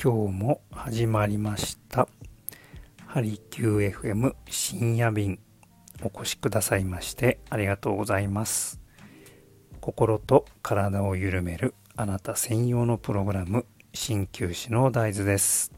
[0.00, 2.06] 今日も始まりました。
[3.08, 5.40] ハリキュー FM 深夜便
[6.04, 8.80] お越しくださいましてありがとうございます。
[9.80, 15.72] 心と体を緩めるあなた専用のプログラム鍼灸師の大豆です。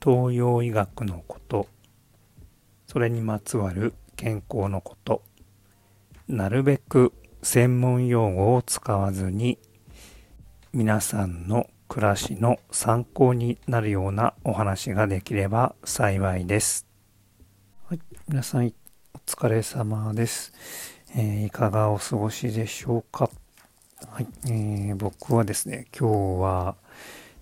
[0.00, 1.66] 東洋医学のこと
[2.86, 5.24] それにまつわる健康のこと
[6.28, 7.12] なるべく
[7.42, 9.58] 専門用語を使わずに
[10.76, 16.88] 皆さんの暮らしの参考になるようなお話ができれば幸いです。
[17.88, 18.72] はい、皆さんお
[19.24, 20.52] 疲れ様です、
[21.14, 23.30] えー、いかがお過ごしでしょうか？
[24.08, 26.74] はい、えー、僕はですね、今日は、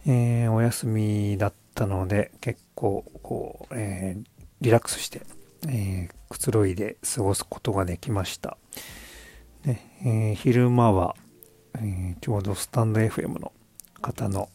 [0.07, 4.15] えー、お休みだったので結構こう、え
[4.61, 5.23] リラックスして、
[5.71, 8.59] えくつろいで過ごすことができました。
[9.65, 11.17] でえ昼間は、
[11.81, 13.53] えちょうどスタンド FM の
[14.01, 14.49] 方の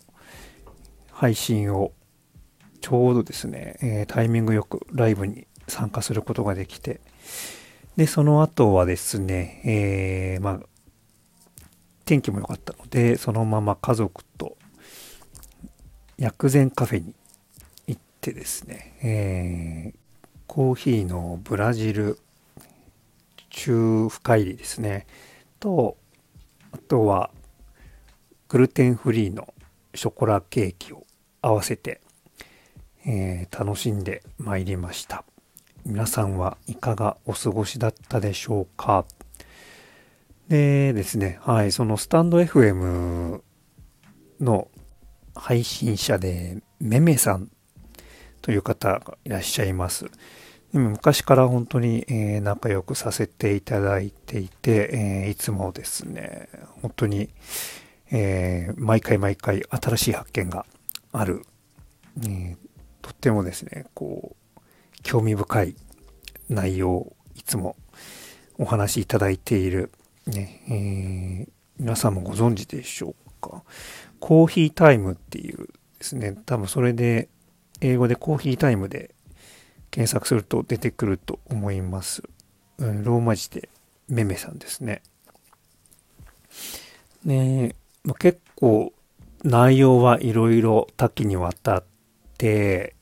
[1.11, 1.91] 配信を
[2.81, 7.01] ちょうどですね、えー、タイミングよくライブに参加することができて、
[7.95, 10.67] で、その後はですね、えー、まあ、
[12.05, 14.57] 天気も良かったので、そのまま家族と
[16.17, 17.15] 薬膳カフェに
[17.87, 19.99] 行ってですね、えー、
[20.45, 22.19] コーヒーのブラジル
[23.49, 25.07] 中深入りですね、
[25.59, 25.97] と、
[26.71, 27.31] あとは
[28.49, 29.53] グルテンフリーの
[29.93, 31.05] ショコラケーキを
[31.41, 32.01] 合わせて、
[33.05, 35.23] えー、楽しんでまいりました。
[35.85, 39.05] 皆さんはいかがお過ごしだったでしょうか？
[40.49, 43.41] でですね、はい、そのスタンド FM
[44.39, 44.67] の
[45.35, 47.49] 配信者でめめさん
[48.41, 50.05] という方がいらっしゃいます。
[50.73, 54.89] でも昔から本当に、え、仲良くさせていただいていて、
[55.27, 56.49] え、いつもですね、
[56.81, 57.29] 本当に、
[58.11, 60.65] え、毎回毎回新しい発見が
[61.13, 61.43] ある、
[62.19, 62.57] えー、
[63.01, 64.59] とってもですね、こう、
[65.03, 65.75] 興味深い
[66.49, 67.77] 内容をいつも
[68.57, 69.91] お話しいただいている、
[70.25, 71.47] ね、え、
[71.79, 73.63] 皆さんもご存知でしょうか？
[74.19, 77.29] コーヒータイムっていうですね、多分それで、
[77.79, 79.13] 英語でコーヒータイムで
[79.97, 82.21] 検索すると出てくると思います。
[82.77, 83.67] ローマ字で
[84.07, 85.01] めめさんですね。
[87.25, 88.93] ねまあ、結構
[89.43, 91.83] 内容はいろいろ多岐にわたっ
[92.37, 92.95] て、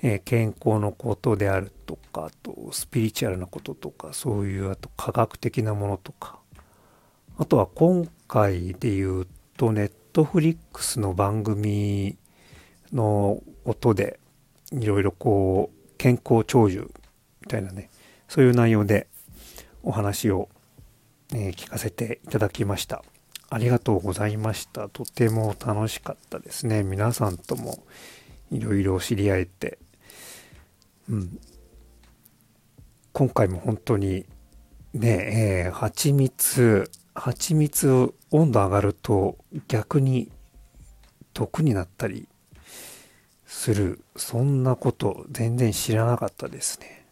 [0.00, 6.38] えー、健康のことであるとか、あとスピリチュアルなこととか、そういうあと科学的なものとか、
[7.36, 12.16] あとは今回で言うとネットフリックスの番組
[12.92, 14.20] の音で
[14.70, 16.90] いろいろこう健康長寿
[17.42, 17.90] みたいなね、
[18.28, 19.06] そういう内容で
[19.82, 20.48] お話を、
[21.32, 23.04] えー、聞かせていただきました。
[23.48, 24.88] ありがとうございました。
[24.88, 26.82] とても楽しかったですね。
[26.82, 27.84] 皆さんとも
[28.50, 29.78] いろいろ知り合えて。
[31.08, 31.38] うん。
[33.12, 34.26] 今回も本当に
[34.92, 40.30] ね、えー、蜂蜜、蜂蜜温度上がると逆に
[41.32, 42.28] 毒になったり
[43.56, 44.04] する。
[44.16, 47.06] そんなこと全然知らなかったですね。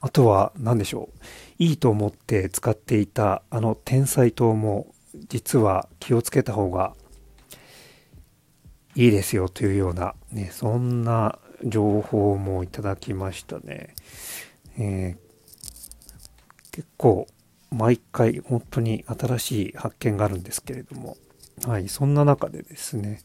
[0.00, 1.18] あとは何でしょう。
[1.58, 4.94] いいと思って使っていたあの天才糖も
[5.28, 6.94] 実は気をつけた方が
[8.94, 13.94] いいですよというような、ね、そんな情報もいただきましたね。
[14.78, 17.26] えー、結構
[17.70, 21.16] 毎回本当に新しい発見があるんですけれども、
[21.66, 23.22] はい、そんな中でですね、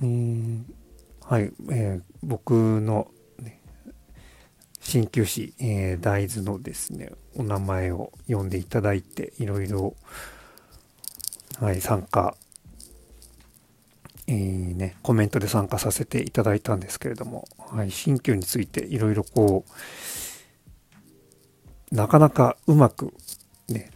[0.00, 0.62] えー、
[1.30, 3.08] はい、えー、僕の、
[4.80, 9.94] 鍼灸師、え、大豆のですね、お名前を呼んでいただいて、いろいろ
[11.60, 12.34] はい、参加、
[14.26, 19.64] えー、ね、コメントで参加させていただいたんですけれども、はい、新旧についていろいろこ
[21.92, 23.14] う、なかなかうまく
[23.68, 23.92] ね、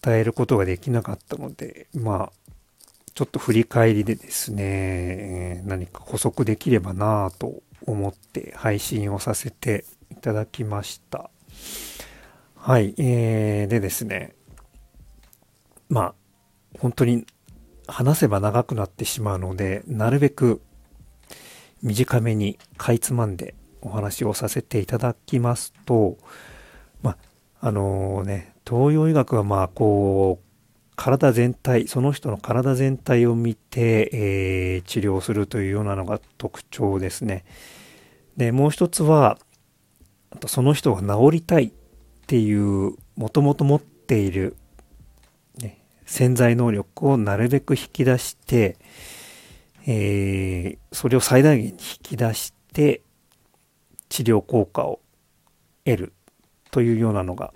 [0.00, 2.32] 伝えることができなかったので、まあ、
[3.20, 11.28] ちょっと振り返りでですね、何か補足できればなぁと思って配信をさせていただきました。
[12.56, 14.34] はい、えー、でですね、
[15.90, 16.14] まあ、
[16.78, 17.26] 本当に
[17.86, 20.62] 話せば長くなってしまうので、なるべく
[21.82, 26.16] 短めにかいつまんでお話をさせていただきますと、
[27.02, 27.18] ま
[27.60, 30.49] あ、あのね、東洋医学はまあ、こう、
[30.96, 37.44] 体全体、その人の体全体を見て、えー、治療するというようなのが特徴ですね。
[38.36, 39.38] で、もう一つは、
[40.46, 41.72] その人が治りたいっ
[42.26, 44.56] ていう、もともと持っている
[46.10, 48.76] 潜在能力をなるべく引き出して、
[49.86, 53.02] えー、それを最大限に引き出して
[54.08, 55.00] 治療効果を
[55.84, 56.12] 得る
[56.72, 57.52] というようなのが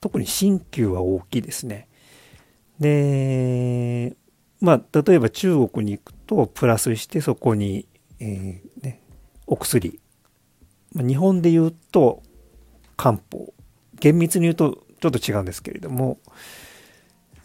[0.00, 1.87] 特に鍼灸は大きいですね。
[2.80, 4.16] で、
[4.60, 7.86] まあ、例えば中国に行くとプラスしてそこに、
[8.20, 9.02] えーね、
[9.46, 10.00] お薬
[10.94, 12.22] 日本で言うと
[12.96, 13.52] 漢方
[14.00, 16.18] 厳密に言うとちょっと違うんですけれども、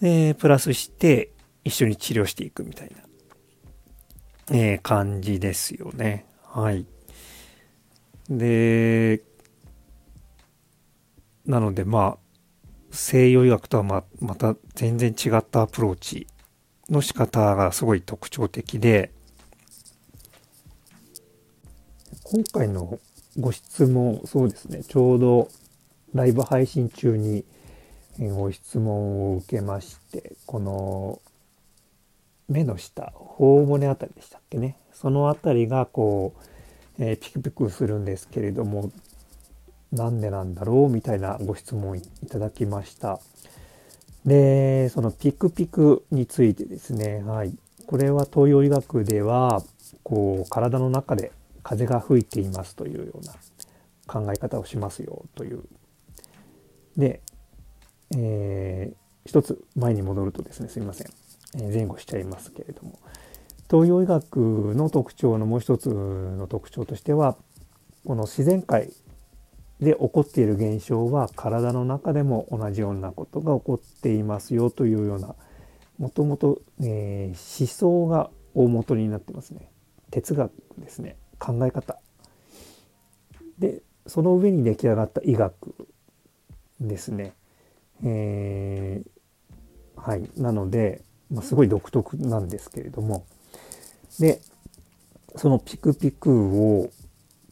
[0.02, 1.32] え、プラスして
[1.64, 2.92] 一緒に治療していくみたい
[4.50, 6.26] な、えー、感じですよね。
[6.44, 6.86] はい。
[8.30, 9.22] で、
[11.46, 12.23] なのでまあ、
[12.94, 16.28] 西洋医学とはままた全然違ったアプローチ
[16.90, 19.12] の仕方がすごい特徴的で、
[22.24, 23.00] 今回の
[23.40, 25.50] ご質問、そうですね、ちょうど
[26.14, 27.46] ライブ配信中に
[28.20, 31.20] ご質問を受けまして、この
[32.48, 34.78] 目の下、頬骨あたりでしたっけね。
[34.94, 36.36] そのあたりがこ
[37.00, 38.92] う、えー、ピクピクするんですけれども、
[39.94, 43.20] なんでなんだろうみたいなご質問いただきました。
[44.26, 47.56] で、そのピクピクについてですね、はい。
[47.86, 49.62] これは東洋医学では、
[50.02, 51.32] こう、体の中で
[51.62, 53.34] 風が吹いていますというような
[54.08, 55.64] 考え方をしますよという。
[56.98, 57.22] で、
[58.16, 58.96] えー、
[59.26, 61.08] 一つ前に戻るとですね、すいません。
[61.56, 62.98] え前後しちゃいますけれども、
[63.70, 67.38] 東洋医学の特徴のもう一つの特徴としては、
[68.06, 68.92] この自然界
[69.84, 75.36] で起こっている現象は体の中でも同じようなことが起こっていますよというような
[75.98, 79.70] もともと思想が大元になってますね。
[80.12, 81.18] 哲学ですね。
[81.40, 82.00] 考え方。
[83.60, 85.76] でその上に出来上がった医学
[86.82, 87.34] ですね、
[88.04, 90.30] えー、はい。
[90.36, 93.26] なので、まあ、すごい独特なんですけれども。
[94.20, 94.42] で
[95.36, 96.90] そのピクピクを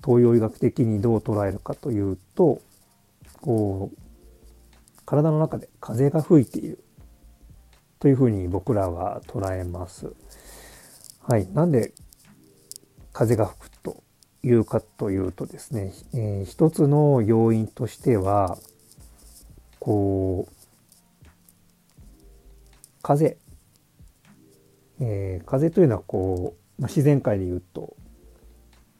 [0.04, 2.62] 東洋医学的にどう捉えるかというと
[3.42, 3.98] こう
[5.06, 6.84] 体の中で風が吹いている
[8.00, 10.14] というふうに僕らは捉えます。
[11.22, 11.48] はい。
[11.54, 11.94] なんで
[13.14, 14.04] 風が吹くと
[14.44, 18.58] いうかというとですね、えー、一つの要因としては、
[19.80, 21.28] こう、
[23.04, 23.38] 風、
[25.00, 27.96] えー、風というのはこう、まあ、自然界で言うと、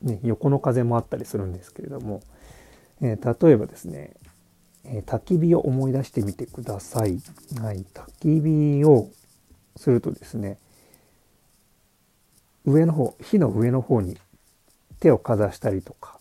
[0.02, 2.22] ね、横の風もあったりするんですけれども、
[3.02, 4.14] えー、例えばですね、
[4.84, 7.20] え焚き火を思い出してみてください。
[7.62, 9.10] はい、焚き火を
[9.76, 10.58] するとですね、
[12.66, 14.18] 上の方、火の上の方に
[15.00, 16.20] 手をかざしたりとか、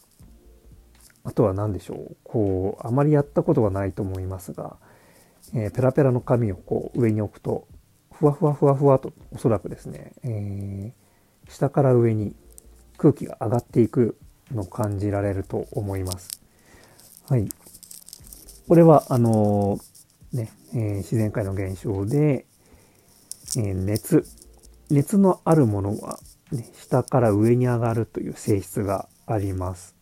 [1.24, 4.76] あとは何でしょう、こう、あまりやったことがないと思いますが、
[5.54, 7.66] えー、ペラペラの紙をこう上に置くと、
[8.12, 12.34] ふわふわふわふわと、おそらくですね、えー、下から上に
[13.00, 14.18] 空気が上がっていく
[14.52, 16.28] のを感じられると思います。
[17.26, 17.48] はい。
[18.68, 22.44] これは、あのー、ね、えー、自然界の現象で、
[23.56, 24.26] えー、熱、
[24.90, 26.18] 熱のあるものは
[26.52, 29.96] ね、下から上に上がるという性質があります。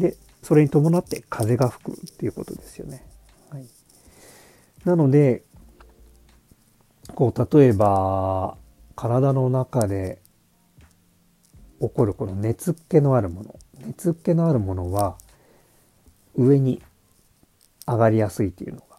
[0.00, 3.06] で、それに伴って風が吹くっていうことですよね。
[3.50, 3.66] はい、
[4.84, 5.44] なので、
[7.14, 8.56] こう、例えば、
[8.96, 10.20] 体の中で
[11.80, 13.58] 起こるこの熱っ気のあるもの。
[13.86, 15.16] 熱っ気のあるものは、
[16.36, 16.82] 上に
[17.86, 18.98] 上がりやすいというのが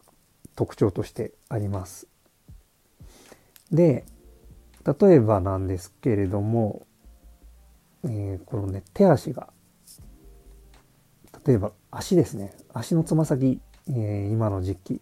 [0.54, 2.06] 特徴としてあります。
[3.70, 4.04] で、
[5.00, 6.86] 例えばなんですけれども、
[8.04, 9.48] えー、このね、手足が、
[11.44, 15.00] 例えば足ですね、足のつま先、えー、今の時期、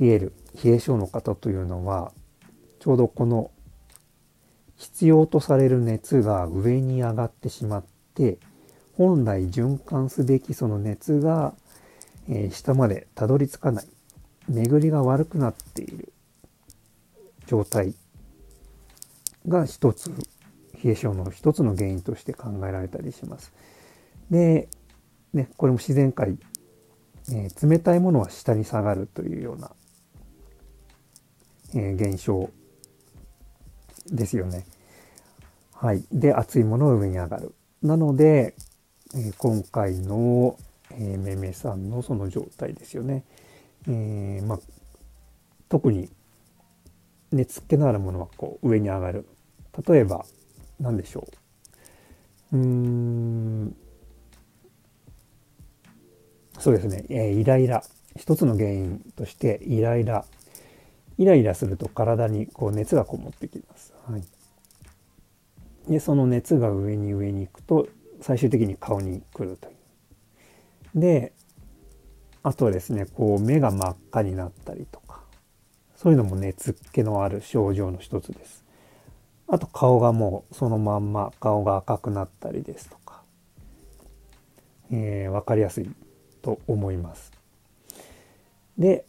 [0.00, 0.32] 冷える、
[0.62, 2.12] 冷え性の方というのは、
[2.78, 3.50] ちょうどこの
[4.82, 7.84] 必要とされる熱が上に上がってしまっ
[8.14, 8.38] て、
[8.96, 11.54] 本来循環すべきその熱が、
[12.28, 13.86] え、下までたどり着かない、
[14.48, 16.12] 巡りが悪くなっている
[17.46, 17.94] 状態
[19.46, 20.10] が一つ、
[20.82, 23.52] 冷え性の一つの原因として考えられたりします。
[24.32, 24.68] で、
[25.32, 26.36] ね、これも自然界、
[27.30, 29.70] えー、冷たいものは下に下がるというような、
[31.76, 32.50] えー、現象
[34.08, 34.66] ですよね。
[35.82, 36.04] はい。
[36.12, 37.56] で、熱いものは上に上がる。
[37.82, 38.54] なので、
[39.16, 40.56] え、今回の、
[40.92, 43.24] えー、めめさんのその状態ですよね。
[43.88, 44.58] えー、まあ、
[45.68, 46.08] 特に
[47.32, 49.26] 熱っ気のあるものはこう上に上がる。
[49.88, 50.24] 例えば、
[50.78, 51.26] 何でしょ
[52.52, 52.56] う。
[52.58, 53.76] うーん、
[56.60, 57.82] そうですね、えー、イライラ。
[58.14, 60.24] 一つの原因としてイライラ。
[61.18, 63.92] イライラすると体にこう熱がこもってきます。
[64.08, 64.22] はい。
[65.88, 67.88] でその熱が上に上に行くと
[68.20, 71.00] 最終的に顔に来るという。
[71.00, 71.32] で
[72.42, 75.20] あとはですねこう目が真っ赤になったりとか
[75.96, 78.64] そういうのも熱気のある症状の一つです。
[79.48, 83.22] あと顔がもうそのまんま顔が赤くなったりですとか、
[84.90, 85.90] えー、分かりやすい
[86.40, 87.32] と思います。
[88.78, 89.04] で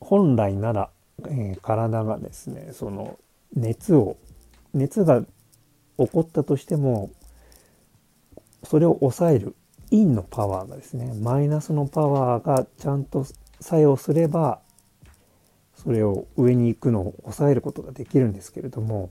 [0.00, 0.90] 本来なら、
[1.26, 3.18] えー、体がですねその
[3.54, 4.16] 熱を
[4.74, 5.26] 熱が起
[6.08, 7.10] こったとしても
[8.64, 9.54] それを抑える
[9.90, 13.26] 陰のパワーがですねマイナスのパワーがちゃんと
[13.60, 14.60] 作用すれば
[15.74, 19.10] それを上に行くのを抑えることができるんですけれども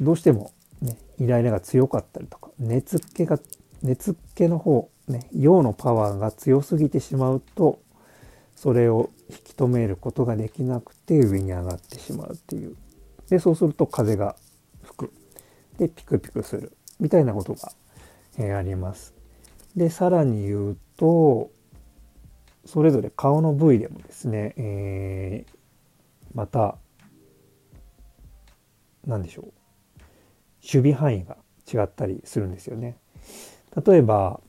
[0.00, 0.52] どうしても
[0.82, 3.38] ねイライラが強かったりとか熱気が
[3.82, 7.80] 熱気の方ね陽のパワーが強すぎてしまうと
[8.56, 12.76] それを引き止めることができなくて上に上がってしまうっていう
[13.28, 14.36] でそうすると風が
[14.82, 15.12] 吹く。
[15.78, 16.76] でピクピクする。
[17.00, 17.72] みたいなことが、
[18.38, 19.14] えー、あります。
[19.76, 21.50] でさらに言うと
[22.64, 25.56] それぞれ顔の部位でもですね、えー、
[26.34, 26.76] また
[29.06, 29.44] 何でしょう。
[30.62, 31.36] 守備範囲が
[31.70, 32.96] 違ったりするんですよね。
[33.84, 34.40] 例えば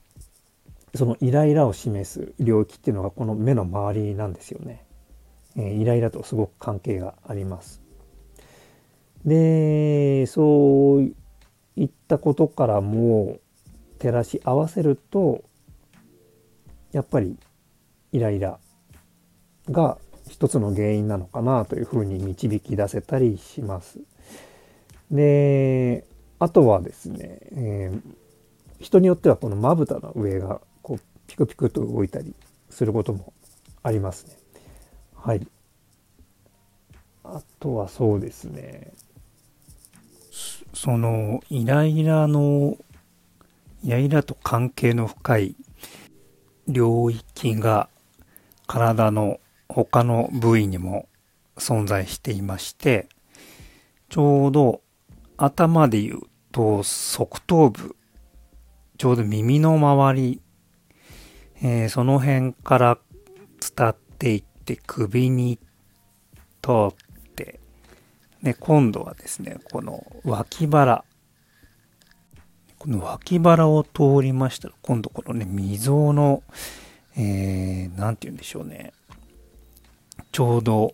[0.93, 4.85] そのイライラを示す領域っていうのがこの目の周りなんですよね。
[5.57, 7.84] えー、イライラとすごく関係があります。
[9.25, 11.13] で、そう
[11.75, 13.39] いったことからも
[13.99, 15.43] 照らし合わせると、
[16.91, 17.37] やっぱり
[18.11, 18.59] イライラ
[19.69, 19.97] が
[20.29, 23.99] 一つの原因なのかなというふうに導き出せたりします。
[25.11, 26.05] で、
[26.39, 28.01] あとはですね、えー、
[28.79, 32.33] 人によってはこのまぶたの上がこうピクピクと動いたり
[32.69, 33.33] することも
[33.83, 34.37] ありますね。
[35.15, 35.47] はい。
[37.23, 38.93] あとはそうですね。
[40.75, 42.77] そのイライラの、
[43.83, 45.55] イライラと関係の深い
[46.67, 47.89] 領域が
[48.67, 51.07] 体の他の部位にも
[51.57, 53.09] 存在していまして、
[54.09, 54.81] ちょうど
[55.37, 57.95] 頭で言うと側頭部、
[58.97, 60.41] ちょうど耳の周り
[61.61, 62.97] えー、その辺から
[63.75, 65.57] 伝っていって首に
[66.61, 66.95] 通っ、
[68.45, 71.03] で、今度はですね、この脇腹。
[72.77, 76.43] この脇腹を通りましたら、今度このね、溝の、
[77.17, 78.93] えー、なんて言うんでしょうね。
[80.31, 80.93] ちょうど、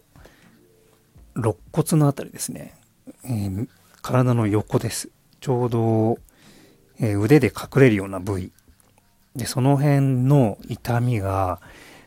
[1.35, 2.73] 肋骨のあたりですね。
[3.25, 3.67] えー、
[4.01, 5.09] 体の横です。
[5.41, 6.19] ちょうど、
[7.01, 8.53] えー、腕で隠れるような部位
[9.35, 11.59] で、その辺の痛みが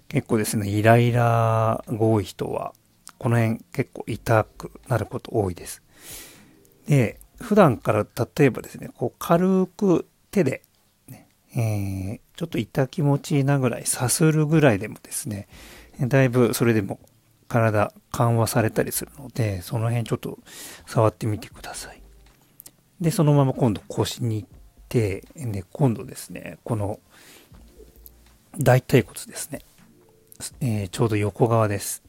[0.09, 2.73] 結構ですね、イライラが多い人は、
[3.25, 5.81] この辺結構痛くなること多いです。
[6.87, 10.61] で、普段から例えばですね、こう軽く手で、
[11.09, 11.27] ね、
[11.57, 15.49] えー、ちょっと痛気持ちいいなぐらいさするぐらいでもですね、
[16.01, 17.01] だいぶそれでも
[17.49, 20.39] 体緩和されたりするので、その辺ちょっと
[20.85, 22.03] 触ってみてください。
[23.01, 24.49] で、そのまま今度腰に行っ
[24.91, 27.01] て、で、今度ですね、この
[28.59, 29.61] 大腿骨ですね。
[30.61, 32.04] えー、ちょうど横側です。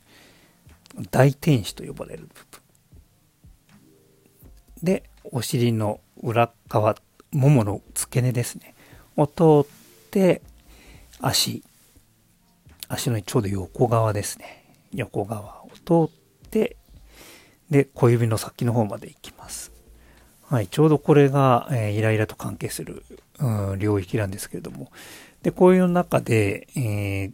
[1.11, 2.61] 大天使と呼ばれる部分。
[4.83, 6.95] で、お尻の裏側、
[7.31, 8.75] ももの付け根ですね。
[9.17, 10.41] を通って、
[11.19, 11.63] 足。
[12.87, 14.63] 足のちょうど横側ですね。
[14.93, 16.77] 横側を通って、
[17.69, 19.71] で、小指の先の方まで行きます。
[20.43, 23.03] はい、ちょうどこれが、えー、イライラと関係する、
[23.39, 24.91] うん、領域なんですけれども、
[25.41, 27.31] で、こういう中で、えー、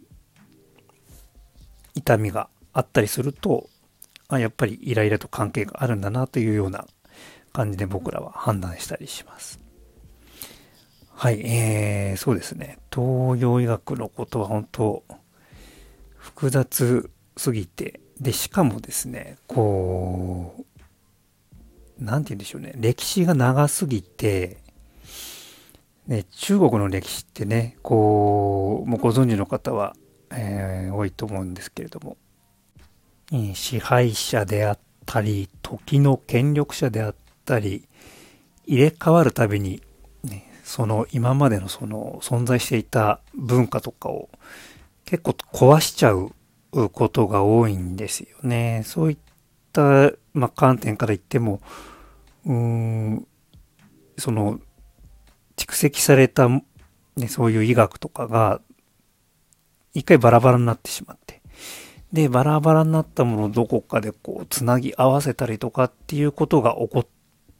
[1.94, 3.68] 痛みがあったりすると、
[4.28, 6.86] あ、やっぱりイライラと関係があるんだなというような
[7.52, 9.60] 感じで僕らは判断したりします。
[11.10, 12.78] はい、えー、そうですね。
[12.92, 15.04] 東洋医学のことは本当
[16.16, 20.64] 複雑すぎて、で、しかもですね、こ
[22.00, 22.72] う、なんて言うんでしょうね。
[22.76, 24.58] 歴史が長すぎて、
[26.06, 29.94] ね、中国の歴史ってね、こう、もうご存知の方は、
[30.30, 32.16] えー、多いと思うんですけれども、
[33.54, 37.88] 支配者であったり、時の権力者であったり、
[38.66, 39.82] 入れ替わるたびに、
[40.22, 44.28] ね、その今までのその存在していた文化とかを
[45.04, 46.32] 結構壊しちゃう
[46.90, 48.82] ことが多いんですよね。
[48.84, 49.18] そういっ
[49.72, 51.60] た、まあ、観点から言っても、
[52.46, 53.26] うん、
[54.16, 54.60] その
[55.56, 56.62] 蓄積された、ね、
[57.28, 58.60] そういう医学とかが、
[59.94, 61.41] 一回バラバラになってしまって、
[62.12, 67.06] で、バラバラになったものをどこかでこう、つなぎ合わせたりとかっていうことが起こっ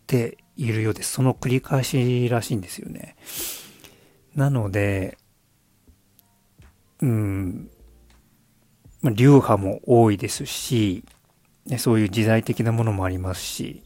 [0.07, 1.13] ているようです。
[1.13, 3.17] その繰り返しらしいんですよね。
[4.35, 5.19] なので、
[7.01, 7.71] うん、
[9.01, 11.05] ま、流派も多いですし、
[11.67, 13.83] ね、そういう時代的なものもありますし、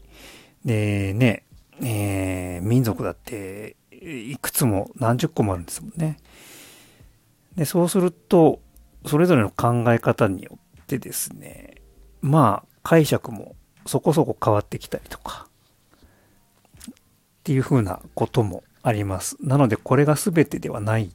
[0.65, 1.43] でね、
[1.81, 6.17] えー、民族だっていくつも何十個もあるんですもんね。
[7.55, 8.59] で、そうすると、
[9.07, 11.75] それぞれの考え方によってですね、
[12.21, 15.47] まあ解釈もそこそこ変わってきたりとか、
[16.79, 16.93] っ
[17.43, 19.37] ていうふうなこともあります。
[19.41, 21.11] なのでこれが全てではない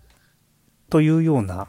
[0.90, 1.68] というような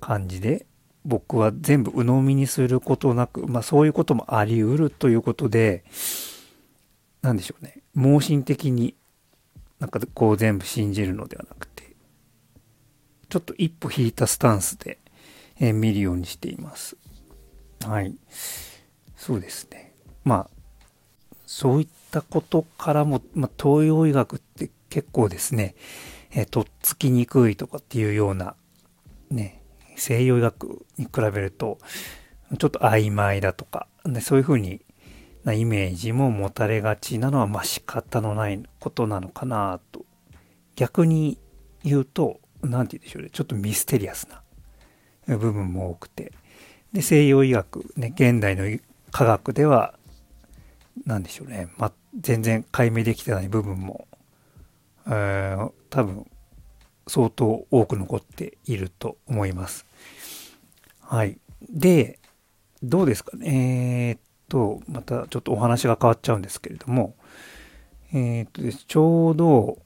[0.00, 0.66] 感じで
[1.04, 5.84] 僕は全部鵜呑みにすることなく、まあそういうこともあり得るということで、
[7.22, 7.78] なんでしょうね。
[7.94, 8.94] 盲信的に
[9.78, 11.94] なんかこう全部信じるのではなくて、
[13.28, 14.98] ちょっと一歩引いたスタンスで、
[15.60, 16.96] えー、見るようにしています。
[17.86, 18.14] はい。
[19.16, 19.94] そうですね。
[20.24, 20.50] まあ、
[21.46, 25.74] そういったことからも、まあ、東洋医学って結構ですね、
[26.32, 28.56] えー、とっつきにくいとかっていうような、
[29.30, 29.62] ね、
[29.96, 31.78] 西洋医学に比べると、
[32.58, 34.80] ちょっと曖昧だとか、でそういうふうに
[35.44, 40.04] なイメージも持たれがちなのは、まあ仕方のないことなのかなと。
[40.76, 41.38] 逆に
[41.84, 44.39] 言うと、何て言うんでしょうね、ちょっとミステリアスな
[45.26, 46.32] 部分も多くて。
[46.92, 48.64] で、西洋医学、ね、現代の
[49.10, 49.94] 科学では、
[51.06, 54.08] 何でしょうね、ま全然解明できてない部分も、
[55.06, 56.26] えー、多分、
[57.06, 59.86] 相当多く残っていると思います。
[61.00, 61.38] はい。
[61.68, 62.18] で、
[62.82, 64.10] どうですかね。
[64.10, 67.14] えー、っと、またちょっとお話が変わっちゃうんですけれども、
[68.12, 69.78] えー、っとです、ちょうど、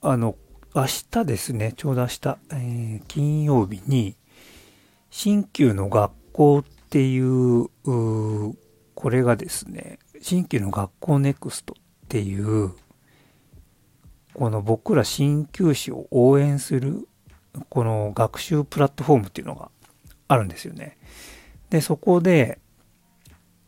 [0.00, 0.36] あの、
[0.74, 4.16] 明日ですね、ちょうど明日、えー、金曜日に、
[5.16, 8.58] 新旧の学校っていう、う
[8.96, 12.72] これがですね、新旧の学校ネクストっていう、
[14.34, 17.06] この僕ら鍼灸師を応援する、
[17.68, 19.70] この学習プラットフォームっていうのが
[20.26, 20.98] あるんですよね。
[21.70, 22.58] で、そこで、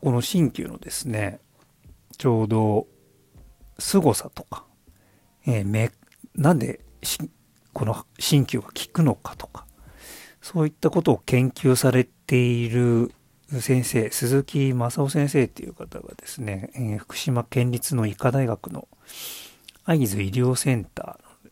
[0.01, 1.39] この鍼灸のですね、
[2.19, 2.89] ちょうど、
[3.79, 4.67] 凄さとか、
[5.47, 5.93] えー、め、
[6.35, 6.81] なんで
[7.73, 9.65] この鍼灸が効くのかとか、
[10.47, 13.11] そういったことを研究されている
[13.51, 18.87] 先生、鈴木正夫先生っていう方がですね、えー、福島県立の医科大学の
[19.85, 21.51] 会津医療センター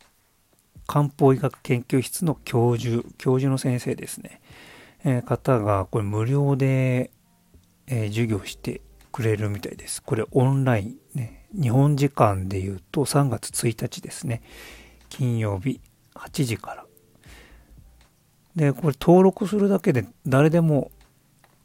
[0.86, 4.40] 漢方医学研究室の教授、教授の先生ですね、
[5.04, 7.10] えー、方がこれ無料で、
[7.88, 8.80] えー、授業して
[9.10, 10.04] くれるみたいです。
[10.04, 14.40] これオンラインね、日本時間で言うと3月1日ですね。
[15.08, 15.80] 金曜日
[16.14, 16.83] 8時から。
[18.56, 20.90] で、これ登録するだけで誰でも、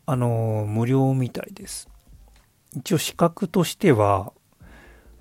[0.06, 1.88] あの、無料みたいです。
[2.75, 4.34] 一応資格としては、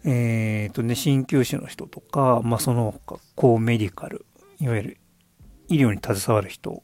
[0.05, 4.25] えっ、ー、とね、鍼灸師の人とか、まあ、その他、高メディカル、
[4.61, 4.99] いわゆる
[5.69, 6.83] 医療に携わる人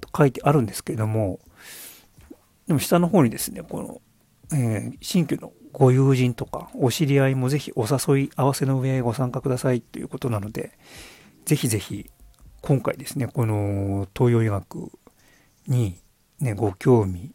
[0.00, 1.38] と書いてあるんですけれども、
[2.66, 4.02] でも下の方にですね、こ
[4.50, 10.78] の、えー、鍼灸のご友人とかお知り合いもぜひお誘い合わせの上へご参加くださいということなので、
[11.44, 12.10] ぜひぜひ
[12.62, 14.92] 今回ですね、この東洋医学
[15.66, 16.00] に
[16.38, 17.34] ね、ご興味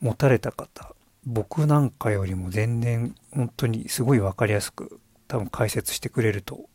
[0.00, 0.94] 持たれた方、
[1.26, 6.70] 僕なんかよりも全然本当にすごいわかりやすく多分解説してくれると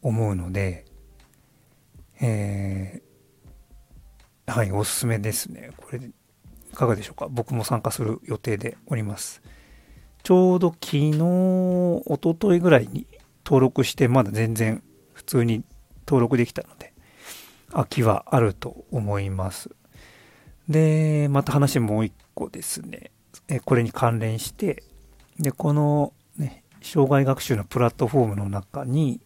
[0.00, 0.84] 思うので、
[2.20, 5.72] えー、はい、おすすめですね。
[5.76, 6.12] これ、い
[6.72, 7.26] かがでしょうか？
[7.28, 9.42] 僕も参加する予定でおります。
[10.22, 13.08] ちょうど昨日、おとといぐらいに
[13.44, 15.64] 登録して、まだ全然普通に
[16.10, 16.92] 登録できたので、
[17.70, 19.70] 空きはあると思います。
[20.68, 23.12] で、また話もう一個ですね。
[23.46, 24.82] えこれに関連して、
[25.38, 29.20] で、この、ね、障害学習のプラットフォームの中に、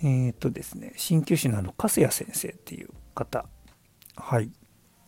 [0.00, 3.44] えっ、ー、とですね、鍼灸師のあの、粕谷先生っていう方、
[4.14, 4.52] はい。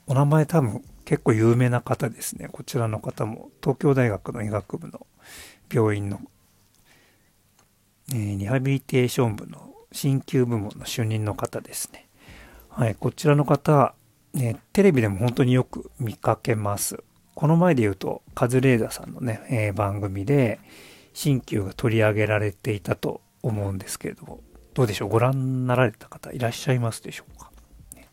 [0.08, 2.48] お名前多分結構有名な方ですね。
[2.50, 5.06] こちらの方も東京大学の医学部の
[5.72, 6.20] 病院の、
[8.12, 12.06] えー、リハビリテーション部の鍼灸部門の主任の方ですね。
[12.68, 13.94] はい、こちらの方、
[14.32, 17.02] ね、テレビでも本当によく見かけます。
[17.34, 20.60] この前で言うと、カズレーザーさんのね、えー、番組で、
[21.12, 24.40] 鍼灸が取り上げられていたと思うんですけれども、
[24.74, 25.08] どうでしょう？
[25.08, 27.50] ご覧になられた方いらっしゃいますでしょうか、
[27.96, 28.08] ね、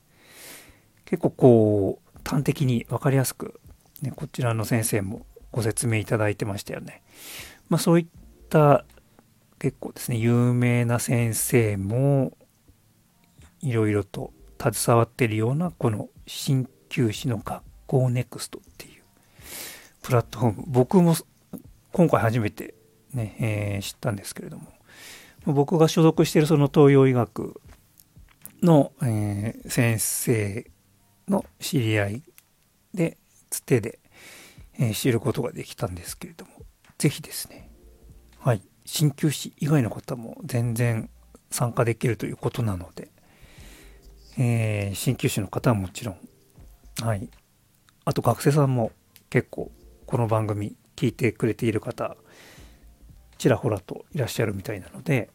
[1.06, 3.60] 結構こう、端的に分かりやすく、
[4.02, 7.04] ね、こちらの先生もご説明いただいてましたよね。
[7.70, 8.08] まあそういっ
[8.50, 8.86] た
[9.60, 12.38] 結構ですね、有名な先生も
[13.62, 19.04] いろいろと携わっているようなこの鍼灸師の学校ネクストっていう
[20.02, 20.64] プラットフォーム。
[20.68, 21.16] 僕も
[21.92, 22.76] 今回初めて
[23.14, 24.68] ね、えー、知ったんですけれども
[25.46, 27.60] 僕が所属しているその東洋医学
[28.62, 30.70] の、えー、先生
[31.28, 32.24] の知り合い
[32.94, 33.18] で
[33.50, 34.00] つてで、
[34.78, 36.52] えー、知ることができたんですけれども
[36.98, 37.70] 是非ですね
[38.40, 38.62] はい。
[38.88, 41.10] 鍼灸師以外の方も全然
[41.52, 43.10] 参加できるということなので、
[44.40, 46.18] えー、鍼灸師の方はもちろん
[47.02, 47.30] はい。
[48.06, 48.92] あと学生さんも
[49.30, 49.72] 結構
[50.06, 52.16] この番組聞いてくれている方
[53.38, 55.30] ちらほらといらっしゃるみたいなので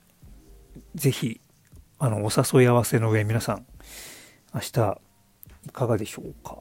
[0.95, 1.41] 是非
[1.99, 3.67] あのお誘い合わせの上皆さん
[4.55, 5.01] 明日
[5.67, 6.59] いかがでしょうか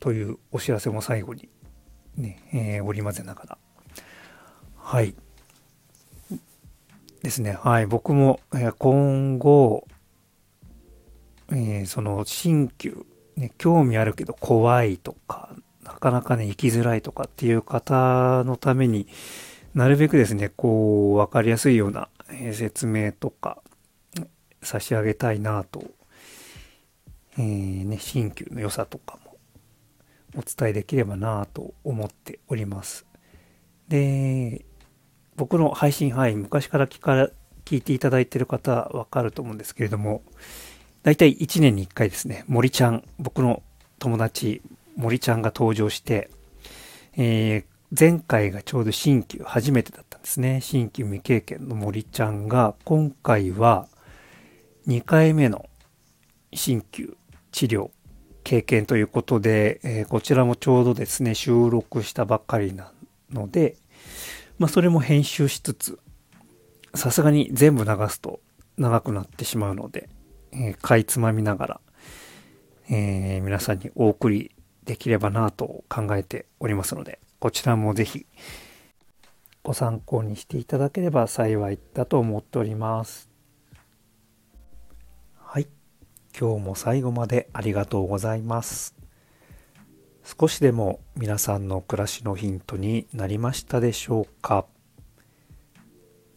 [0.00, 1.48] というお知らせも最後に
[2.16, 3.58] ね、えー、織り交ぜながら。
[4.76, 5.14] はい。
[7.22, 9.86] ですねはい僕も、え、今後、
[11.50, 13.06] えー、その新旧
[13.36, 15.54] ね、興味あるけど怖いとか、
[15.84, 19.06] なかなかね、生きづらいとかっていう方のために、
[19.74, 23.62] なるべくですね、こう、わかりやすいようなえ説明とか
[24.62, 25.84] 差し上げたいなと、
[27.38, 29.36] えー、ね、新旧の良さとかも
[30.36, 33.06] お伝えできればなと思っております。
[33.88, 34.64] で、
[35.36, 37.30] 僕の配信、はい、昔から聞か
[37.64, 40.22] 聞いていただいている方わかると思うんですけれども、
[41.02, 43.62] 大体1年に1回ですね、森ちゃん、僕の
[43.98, 44.62] 友達、
[44.96, 46.30] 森ちゃんが登場して、
[47.16, 47.64] えー、
[47.98, 50.60] 前回がちょうど新旧初めてだったんですね。
[50.60, 53.88] 新旧未経験の森ちゃんが、今回は
[54.86, 55.68] 2回目の
[56.52, 57.16] 新旧
[57.50, 57.90] 治療
[58.44, 62.92] 経験ということで、えー、こちらもちょうどですね、収録したばっかりな
[63.32, 63.76] ので、
[64.62, 65.98] まあそれも編集しつつ、
[66.94, 68.38] さすがに全部流すと
[68.78, 70.08] 長くなってしまうので、
[70.52, 71.80] えー、かいつまみながら、
[72.88, 74.52] えー、皆さんにお送り
[74.84, 78.24] できればなと考えておりますので、こちらもぜひ
[79.64, 83.28] ご参考にしていただければ幸いだと思っております。
[85.38, 85.66] はい。
[86.38, 89.01] 今日も最後までありがとうございます。
[90.24, 94.66] 少しでも皆さんの暮らしのヒントになりましたでしょうか？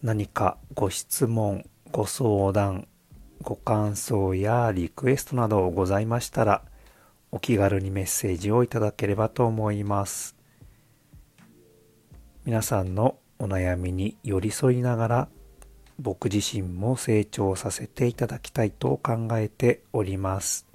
[0.02, 2.88] 何かご質問、ご相談、
[3.42, 6.64] ご感想やリクエストなどございましたら、
[7.32, 10.36] お気軽にメッセージをいただければと思います。
[12.44, 15.28] 皆さんのお悩みに寄り添いながら、
[16.00, 20.68] 僕自身も成長させていただきたいと考えております。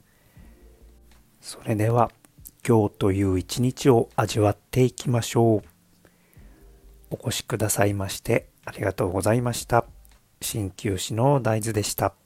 [1.40, 2.10] それでは、
[2.66, 5.68] 今日という一日を味わっていきましょう。
[7.10, 9.84] お越しくださいましてありがとうございました。
[10.40, 12.19] 鍼灸師の大豆でした。